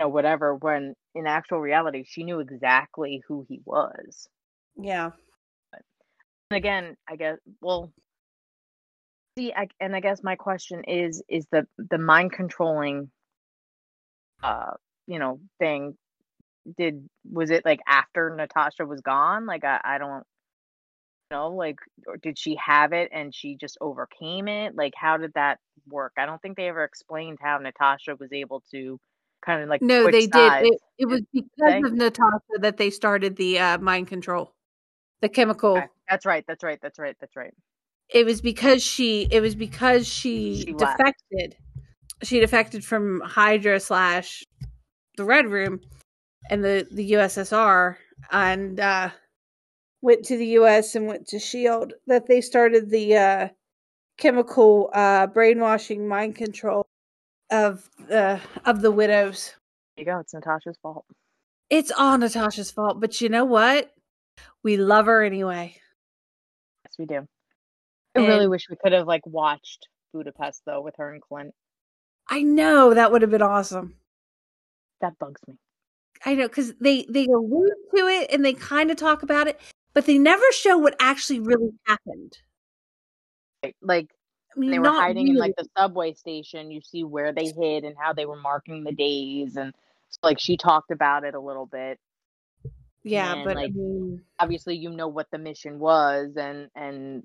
[0.00, 4.28] you know whatever when in actual reality she knew exactly who he was
[4.82, 5.10] Yeah.
[5.72, 7.92] and again i guess well
[9.38, 13.10] see I, and i guess my question is is the the mind controlling
[14.42, 14.72] uh
[15.06, 15.96] you know thing
[16.76, 19.46] did was it like after Natasha was gone?
[19.46, 20.24] Like I, I don't
[21.30, 24.74] know, like or did she have it and she just overcame it?
[24.74, 26.12] Like how did that work?
[26.18, 28.98] I don't think they ever explained how Natasha was able to
[29.44, 30.52] kind of like No, they did.
[30.66, 31.82] It, it was because they?
[31.82, 34.54] of Natasha that they started the uh, mind control,
[35.20, 35.76] the chemical.
[35.76, 37.54] Okay, That's right, that's right, that's right, that's right.
[38.12, 39.28] It was because she.
[39.30, 40.98] It was because she, She left.
[40.98, 41.56] defected.
[42.22, 44.42] She defected from Hydra slash
[45.16, 45.80] the Red Room
[46.50, 47.96] and the the USSR
[48.32, 49.10] and uh,
[50.02, 51.92] went to the US and went to Shield.
[52.06, 53.48] That they started the uh,
[54.18, 56.86] chemical uh, brainwashing mind control
[57.50, 59.54] of the of the widows.
[59.96, 61.04] There you go, it's Natasha's fault.
[61.68, 63.92] It's all Natasha's fault, but you know what?
[64.62, 65.76] We love her anyway.
[66.84, 67.26] Yes, we do.
[68.16, 71.54] I really wish we could have like watched Budapest though with her and Clint.
[72.28, 73.96] I know that would have been awesome.
[75.00, 75.54] That bugs me.
[76.24, 79.58] I know because they they allude to it and they kind of talk about it,
[79.94, 82.36] but they never show what actually really happened.
[83.62, 84.10] Like, like
[84.54, 86.70] I mean, they were not hiding in like the subway station.
[86.70, 89.72] You see where they hid and how they were marking the days, and
[90.10, 91.98] so, like she talked about it a little bit.
[93.02, 97.24] Yeah, and, but I mean, Obviously, you know what the mission was and and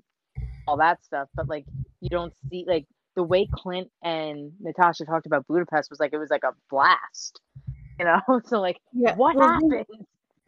[0.66, 1.64] all that stuff, but like
[2.00, 6.18] you don't see like the way Clint and Natasha talked about Budapest was like it
[6.18, 7.40] was like a blast,
[7.98, 8.20] you know.
[8.46, 9.86] so like, yeah, what well, happened?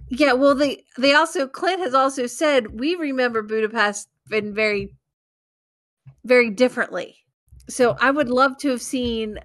[0.09, 4.95] Yeah, well, they they also Clint has also said we remember Budapest in very,
[6.25, 7.17] very differently.
[7.69, 9.39] So I would love to have seen.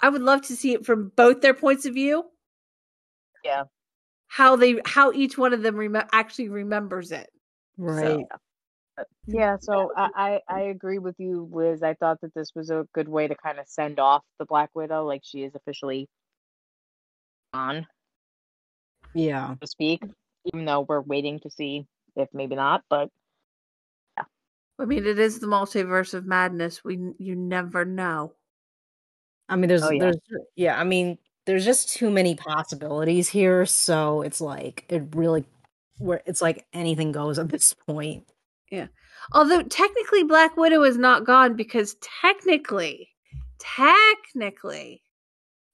[0.00, 2.24] I would love to see it from both their points of view.
[3.44, 3.64] Yeah.
[4.28, 7.30] How they how each one of them rem- actually remembers it.
[7.78, 8.24] Right.
[8.30, 8.36] Uh,
[8.96, 11.82] but, yeah, so I, I I agree with you, Liz.
[11.82, 14.70] I thought that this was a good way to kind of send off the Black
[14.74, 16.08] Widow, like she is officially
[17.52, 17.86] on,
[19.14, 19.50] Yeah.
[19.50, 20.02] so to speak.
[20.52, 23.10] Even though we're waiting to see if maybe not, but
[24.16, 24.24] yeah.
[24.78, 26.84] I mean, it is the multiverse of madness.
[26.84, 28.34] We you never know.
[29.48, 30.00] I mean, there's, Oh, yeah.
[30.02, 30.16] there's,
[30.56, 30.80] yeah.
[30.80, 33.64] I mean, there's just too many possibilities here.
[33.66, 35.44] So it's like it really,
[35.98, 38.24] where it's like anything goes at this point.
[38.70, 38.88] Yeah.
[39.32, 43.08] Although technically, Black Widow is not gone because technically,
[43.58, 45.02] technically,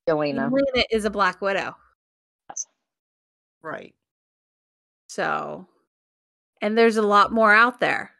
[0.06, 0.46] Elena.
[0.46, 1.74] Elena is a Black Widow.
[3.62, 3.94] Right.
[5.08, 5.68] So,
[6.60, 8.10] and there's a lot more out there.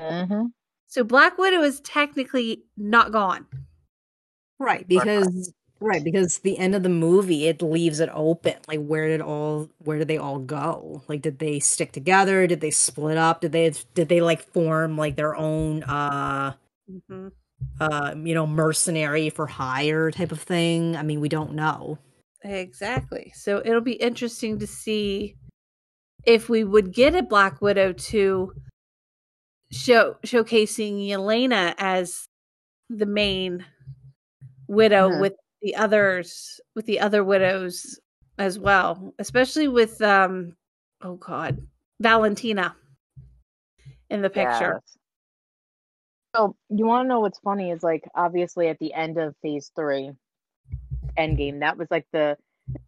[0.00, 0.46] Mm-hmm.
[0.86, 3.46] So Black Widow is technically not gone.
[4.58, 4.86] Right.
[4.86, 8.54] Because right because the end of the movie it leaves it open.
[8.68, 11.02] Like where did all where did they all go?
[11.08, 12.46] Like did they stick together?
[12.46, 13.40] Did they split up?
[13.40, 16.54] Did they did they like form like their own uh
[16.90, 17.28] Mm-hmm.
[17.80, 20.96] uh you know mercenary for hire type of thing?
[20.96, 21.98] I mean, we don't know.
[22.44, 23.32] Exactly.
[23.34, 25.36] So it'll be interesting to see
[26.24, 28.52] if we would get a Black Widow to
[29.72, 32.28] show showcasing Elena as
[32.88, 33.64] the main
[34.68, 35.20] widow Mhm.
[35.20, 37.98] with the others with the other widows
[38.38, 40.54] as well, especially with um
[41.02, 41.60] oh god,
[42.00, 42.74] Valentina
[44.10, 44.80] in the picture.
[44.82, 44.98] Yes.
[46.36, 49.70] So you want to know what's funny is like obviously at the end of Phase
[49.74, 50.12] Three,
[51.18, 52.36] Endgame, that was like the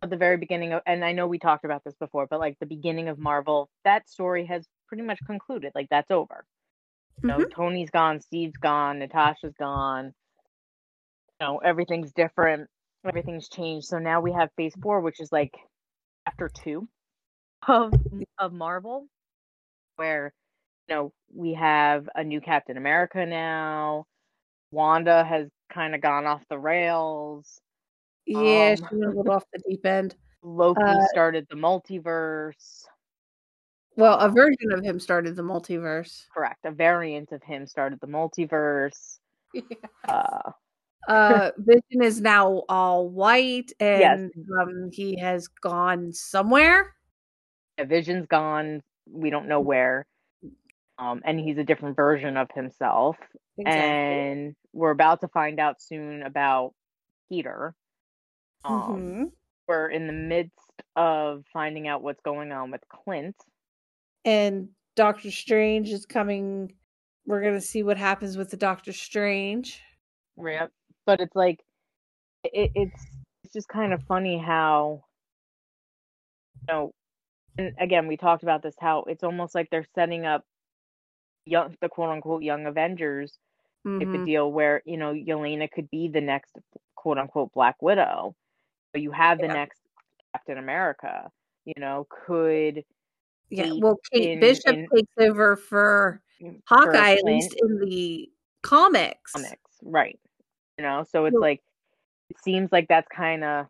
[0.02, 2.59] at the very beginning of, and I know we talked about this before, but like
[2.61, 5.72] the beginning of Marvel, that story has pretty much concluded.
[5.74, 6.44] Like that's over.
[7.22, 10.14] You know, Tony's gone, Steve's gone, Natasha's gone.
[11.40, 12.68] Know, everything's different.
[13.07, 13.87] Everything's changed.
[13.87, 15.57] So now we have Phase Four, which is like
[16.26, 16.87] after two
[17.66, 17.94] of
[18.38, 19.07] of Marvel,
[19.96, 20.33] where
[20.88, 24.05] you know we have a new Captain America now.
[24.70, 27.59] Wanda has kind of gone off the rails.
[28.26, 30.14] Yeah, Um, she went a little off the deep end.
[30.42, 32.85] Loki Uh, started the multiverse.
[33.96, 36.26] Well, a version of him started the multiverse.
[36.33, 36.64] Correct.
[36.64, 39.18] A variant of him started the multiverse.
[40.09, 40.53] Uh,
[41.09, 44.19] uh vision is now all white Yes.
[44.19, 46.95] and um he has gone somewhere
[47.79, 48.83] yeah, Vision's gone.
[49.11, 50.07] We don't know where.
[50.98, 53.17] Um, and he's a different version of himself.
[53.65, 56.75] And we're about to find out soon about
[57.31, 57.75] Peter.
[58.65, 59.33] Um, Mhm.
[59.67, 60.53] We're in the midst
[60.96, 63.37] of finding out what's going on with Clint.
[64.27, 66.77] and doctor strange is coming
[67.27, 69.81] we're gonna see what happens with the doctor strange
[70.37, 70.73] Yep.
[71.07, 71.61] But it's like
[72.44, 73.07] it, it's
[73.44, 75.05] it's just kind of funny how
[76.69, 76.92] you know
[77.59, 80.44] and again we talked about this how it's almost like they're setting up
[81.46, 83.38] young the quote unquote young Avengers
[84.01, 84.15] type Mhm.
[84.15, 86.57] of deal where, you know, Yelena could be the next
[86.96, 88.35] quote unquote Black Widow.
[88.92, 89.55] But you have the Yeah.
[89.55, 89.81] next
[90.35, 91.31] Captain America.
[91.67, 92.85] you know, could
[93.51, 96.23] Yeah, well, Kate in- Bishop in- takes over for
[96.57, 98.31] for Hawkeye, at least in the
[98.63, 99.35] comics.
[99.35, 100.19] comics, right?
[100.81, 101.62] You know, so it's Well- like
[102.31, 103.66] it seems like that's kind of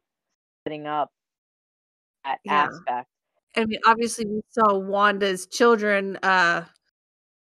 [0.62, 1.10] setting up
[2.22, 2.68] that Yeah.
[2.68, 3.08] aspect.
[3.56, 6.18] I mean, obviously, we saw Wanda's children.
[6.22, 6.66] Uh,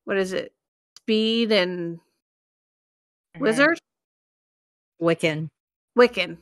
[0.05, 0.55] what is it?
[0.97, 1.99] Speed and
[3.35, 3.41] Mhm.
[3.41, 3.79] Wizard,
[4.99, 5.49] Wiccan.
[5.95, 6.41] Wiccan.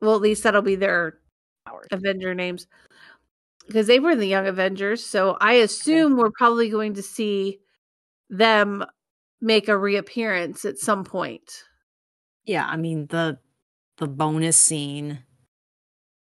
[0.00, 1.20] Well, at least that'll be their
[1.64, 1.86] Powers.
[1.92, 2.66] Avenger names
[3.68, 5.06] because they were in the Young Avengers.
[5.06, 7.60] So I assume we're probably going to see
[8.28, 8.84] them
[9.40, 11.62] make a reappearance at some point.
[12.50, 13.38] Yeah, I mean the
[13.98, 15.20] the bonus scene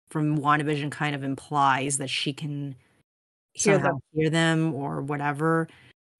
[0.09, 2.75] from WandaVision kind of implies that she can
[3.53, 3.99] Hear them.
[4.11, 5.69] hear them or whatever.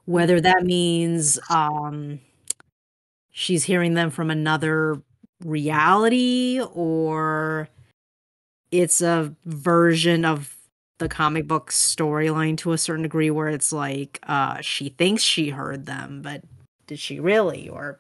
[0.06, 2.22] Whether that means um
[3.32, 5.02] she's hearing them from another
[5.44, 7.68] reality or
[8.72, 10.56] it's a version of
[11.00, 15.50] the comic book storyline to a certain degree where it's like uh she thinks she
[15.50, 16.42] heard them, but
[16.88, 17.68] did she really?
[17.68, 18.00] Or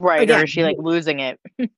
[0.00, 1.40] Right, or is she like losing it?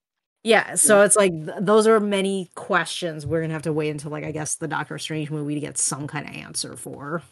[0.42, 1.04] yeah, so hmm.
[1.06, 4.32] it's like th- those are many questions we're gonna have to wait until like I
[4.32, 7.22] guess the Doctor Strange movie to get some kind of answer for.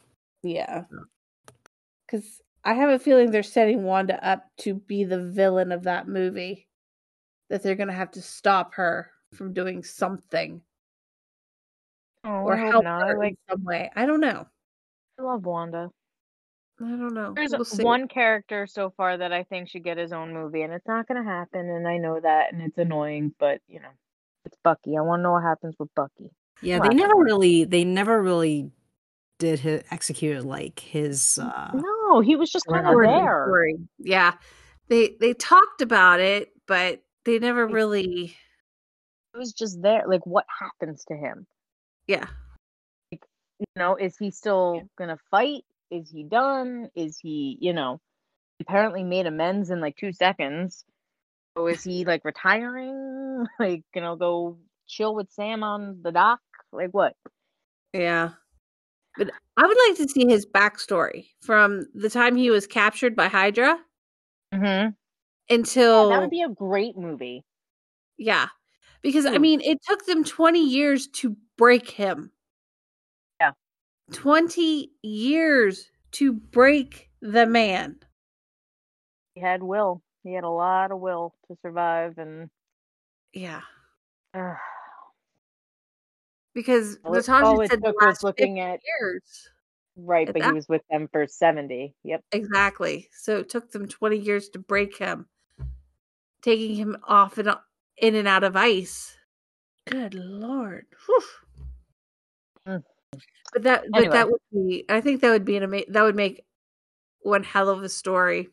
[0.42, 0.84] Yeah.
[2.06, 6.06] Because I have a feeling they're setting Wanda up to be the villain of that
[6.06, 6.68] movie.
[7.50, 10.62] That they're going to have to stop her from doing something
[12.24, 13.06] Oh, or help not.
[13.06, 13.90] her like in some way.
[13.94, 14.46] I don't know.
[15.18, 15.90] I love Wanda.
[16.84, 17.32] I don't know.
[17.34, 20.72] There's We'll one character so far that I think should get his own movie, and
[20.72, 23.88] it's not going to happen, and I know that, and it's annoying, but you know,
[24.44, 24.96] it's Bucky.
[24.96, 26.30] I want to know what happens with Bucky.
[26.62, 28.70] Yeah, they never really they never really
[29.38, 33.44] did his, execute like his uh No, he was just kind of there.
[33.46, 33.76] story.
[33.98, 34.34] Yeah.
[34.88, 38.36] They they talked about it, but they never really
[39.34, 40.04] It was just there.
[40.06, 41.46] Like, what happens to him?
[42.06, 42.26] yeah.
[43.10, 43.18] You
[43.76, 45.64] know, is he still gonna fight?
[45.90, 46.90] Is he done?
[46.94, 48.00] Is he, you know,
[48.60, 50.84] apparently made amends in like two seconds?
[51.56, 53.46] So is he like retiring?
[53.60, 54.58] Like, you know, go
[54.88, 56.40] chill with Sam on the dock?
[56.72, 57.16] Like what?
[57.92, 58.30] Yeah.
[59.16, 63.28] But I would like to see his backstory from the time he was captured by
[63.28, 63.78] Hydra
[64.52, 64.94] Mm-hmm.
[65.48, 67.44] until that would be a great movie.
[68.16, 68.48] Yeah.
[69.02, 69.42] Because I Hmm.
[69.42, 72.32] mean, it took them 20 years to break him.
[74.08, 74.16] Yeah.
[74.18, 77.98] 20 years to break the man.
[79.34, 80.02] He had will.
[80.22, 82.50] He had a lot of will to survive, and
[83.32, 83.62] Yeah.
[84.32, 84.54] uh,
[86.54, 89.50] Because it, Natasha said the last 50 looking at years.
[89.96, 91.94] right, at but he was with them for seventy.
[92.04, 92.22] Yep.
[92.32, 93.08] Exactly.
[93.12, 95.28] So it took them 20 years to break him,
[96.42, 97.54] taking him off and
[97.96, 99.16] in and out of ice.
[99.86, 100.86] Good lord.
[101.06, 101.22] Whew.
[103.54, 104.12] But that but Anyway.
[104.12, 105.92] that would be I think that would be an amazing.
[105.92, 106.44] that would make
[107.20, 108.48] one hell of a story.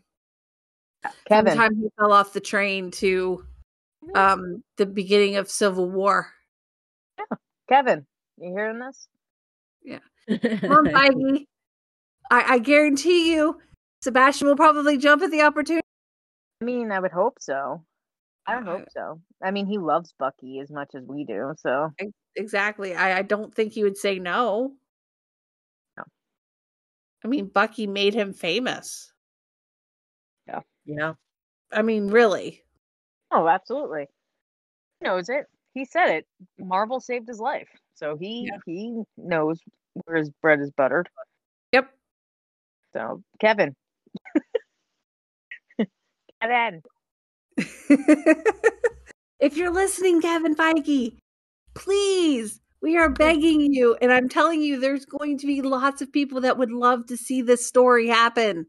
[1.01, 1.11] From
[1.45, 3.43] the Kevin, time he fell off the train to
[4.15, 6.31] um the beginning of Civil War.
[7.17, 7.37] Yeah,
[7.67, 8.05] Kevin,
[8.37, 9.07] you hearing this?
[9.83, 9.99] Yeah,
[10.29, 10.37] on,
[10.93, 11.45] Feige.
[12.29, 13.59] I, I guarantee you
[14.03, 15.81] Sebastian will probably jump at the opportunity.
[16.61, 17.83] I mean, I would hope so.
[18.45, 19.21] I would Uh, hope so.
[19.43, 21.89] I mean, he loves Bucky as much as we do, so
[22.35, 22.95] Exactly.
[22.95, 24.31] I, I don't think he would say no.
[24.31, 24.75] No.
[27.23, 29.11] I mean, Bucky made him famous.
[30.47, 30.61] yeah.
[30.85, 31.13] Yeah.
[31.71, 32.63] I mean, really.
[33.31, 34.07] oh, absolutely.
[34.99, 35.45] He knows it.
[35.73, 36.27] He said it.
[36.59, 38.57] Marvel saved his life, so he Yeah.
[38.65, 39.59] he knows
[40.05, 41.07] where his bread is buttered.
[41.71, 41.89] Yep.
[42.93, 43.75] So, Kevin,
[46.41, 46.81] Kevin,
[49.39, 51.17] if you're listening, Kevin Feige,
[51.75, 53.95] please, we are begging you.
[54.01, 57.17] And I'm telling you, there's going to be lots of people that would love to
[57.17, 58.65] see this story happen.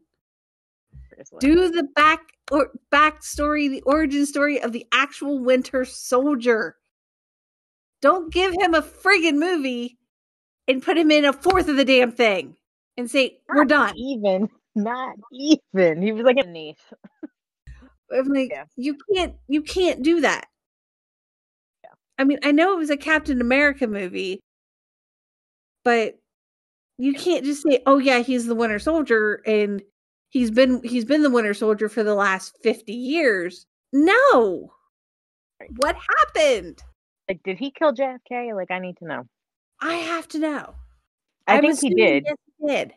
[1.39, 2.19] Do the back
[2.51, 6.75] or backstory, the origin story of the actual Winter Soldier.
[8.01, 9.97] Don't give him a friggin' movie
[10.67, 12.55] and put him in a fourth of the damn thing
[12.97, 13.93] and say we're done.
[13.97, 16.01] Even not even.
[16.01, 16.77] He was like a niece.
[18.11, 18.65] I'm like, Yeah.
[18.75, 20.47] you can't, you can't do that.
[22.17, 24.39] I mean, I know it was a Captain America movie,
[25.83, 26.19] but
[26.97, 29.81] you can't just say, "Oh yeah, he's the Winter Soldier," and
[30.29, 33.65] he's been he's been the Winter Soldier for the last fifty years.
[33.91, 34.71] No,
[35.77, 36.83] what happened?
[37.27, 38.55] Like, did he kill JFK?
[38.55, 39.27] Like, I need to know.
[39.81, 40.75] I have to know.
[41.47, 42.23] I I'm think he did.
[42.25, 42.93] Yes, he did.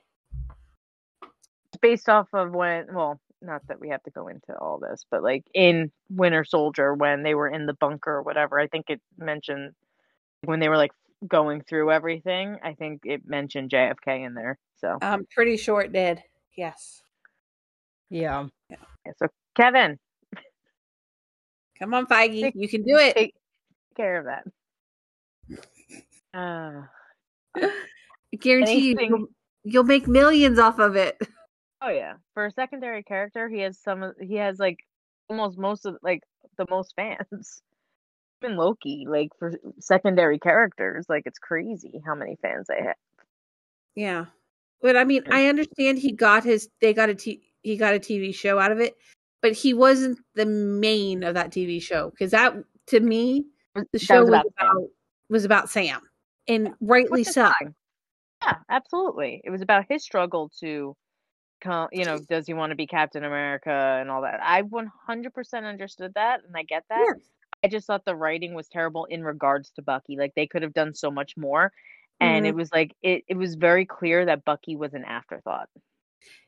[1.80, 5.22] based off of when well not that we have to go into all this but
[5.22, 9.00] like in winter soldier when they were in the bunker or whatever i think it
[9.18, 9.72] mentioned
[10.44, 10.92] when they were like
[11.26, 14.58] going through everything, I think it mentioned JFK in there.
[14.76, 16.22] So, I'm pretty sure it did.
[16.56, 17.02] Yes.
[18.10, 18.46] Yeah.
[18.70, 18.76] yeah,
[19.18, 19.26] so
[19.56, 19.98] Kevin,
[21.78, 22.40] Come on, Feige.
[22.40, 23.14] Take- You can do it.
[23.14, 23.34] take
[23.96, 24.44] care of that.
[26.32, 26.82] Uh,
[28.32, 29.28] I guarantee you, anything- you'll,
[29.64, 31.18] you'll make millions off of it.
[31.82, 34.12] oh yeah, for a secondary character, he has some.
[34.20, 34.78] He has like
[35.28, 36.22] almost most of like
[36.56, 37.62] the most fans.
[38.42, 42.96] Even Loki, like for secondary characters, like it's crazy how many fans they have.
[43.94, 44.26] Yeah.
[44.82, 47.98] But I mean, I understand he got his they got a t- he got a
[47.98, 48.94] TV show out of it,
[49.40, 52.54] but he wasn't the main of that TV show because that
[52.88, 53.46] to me
[53.92, 54.88] the show was was about about, Sam.
[55.30, 56.00] was about Sam.
[56.46, 57.50] And rightly so.
[57.58, 57.74] fine.
[58.42, 59.40] Yeah, absolutely.
[59.44, 60.94] It was about his struggle to
[61.92, 64.40] you know, does he want to be Captain America and all that.
[64.42, 67.04] I 100% understood that and I get that.
[67.06, 67.14] Yeah.
[67.64, 70.16] I just thought the writing was terrible in regards to Bucky.
[70.16, 71.72] Like they could have done so much more.
[72.20, 72.50] And mm-hmm.
[72.50, 75.68] it was like it it was very clear that Bucky was an afterthought.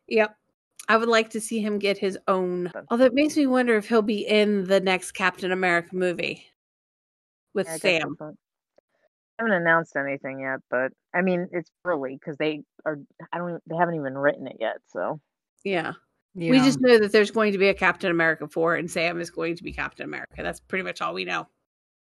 [0.06, 0.34] Yep.
[0.88, 2.72] I would like to see him get his own.
[2.90, 6.46] Although it makes me wonder if he'll be in the next Captain America movie
[7.52, 8.16] with Yeah, Sam.
[9.38, 12.98] That's what- I haven't announced anything yet, but I mean it's early because they are.
[13.32, 13.62] I don't.
[13.66, 14.78] They haven't even written it yet.
[14.88, 15.20] So
[15.64, 15.92] Yeah.
[16.34, 16.50] yeah.
[16.50, 19.30] We just know that there's going to be a Captain America 4 and Sam is
[19.30, 20.42] going to be Captain America.
[20.42, 21.48] That's pretty much all we know.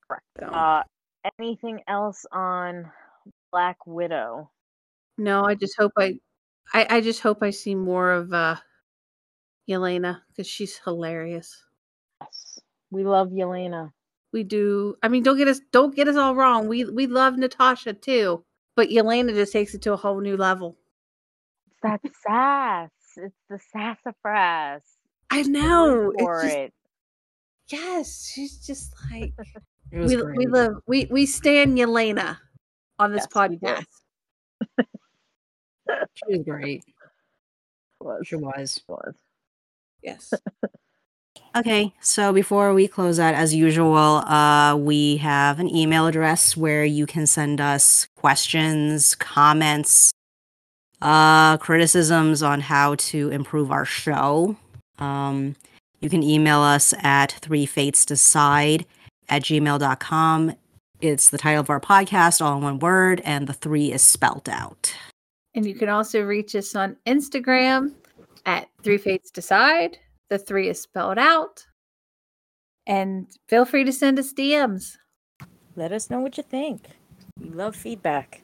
[0.07, 0.23] Correct.
[0.39, 0.83] So, Uh,
[1.39, 2.91] anything else on
[3.51, 4.51] Black Widow?
[5.17, 6.19] no, I just hope I,
[6.73, 8.55] I I just hope I see more of uh
[9.69, 11.63] Yelena because she's hilarious.
[12.21, 12.59] Yes,
[12.91, 13.91] we love Yelena.
[14.37, 14.95] We do.
[15.01, 16.67] I mean, don't get us don't get us all wrong.
[16.67, 20.77] We we love Natasha too, but Yelena just takes it to a whole new level.
[21.65, 22.91] It's that sass.
[23.17, 24.83] It's the sassafras.
[25.31, 26.13] I I know.
[26.19, 26.73] for It's just, it.
[27.69, 29.33] yes, she's just like
[29.91, 30.37] we great.
[30.37, 32.37] we love we we stand Yelena
[32.99, 33.85] on this Yes, podcast.
[36.13, 36.83] She was great.
[38.01, 38.83] Was She was.
[38.87, 39.15] was.
[40.03, 40.31] Yes.
[41.57, 46.85] Okay, so before we close out, as usual, uh, we have an email address where
[46.85, 50.11] you can send us questions, comments,
[51.01, 54.55] uh, criticisms on how to improve our show.
[54.99, 55.55] Um,
[55.99, 58.85] you can email us at three fates decide
[59.27, 60.53] at gmail.com.
[61.01, 64.47] It's the title of our podcast, all in one word, and the three is spelt
[64.47, 64.93] out.
[65.55, 67.93] And you can also reach us on Instagram
[68.45, 69.97] at Three Fates Decide.
[70.29, 71.65] The three is spelled out.
[72.85, 74.97] And feel free to send us DMs.
[75.75, 76.87] Let us know what you think.
[77.39, 78.41] We love feedback.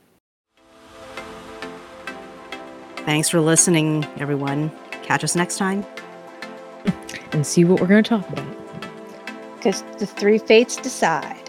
[2.98, 4.72] Thanks for listening, everyone.
[5.02, 5.86] Catch us next time.
[7.32, 8.46] And see what we're going to talk about.
[9.56, 11.43] Because the three fates decide.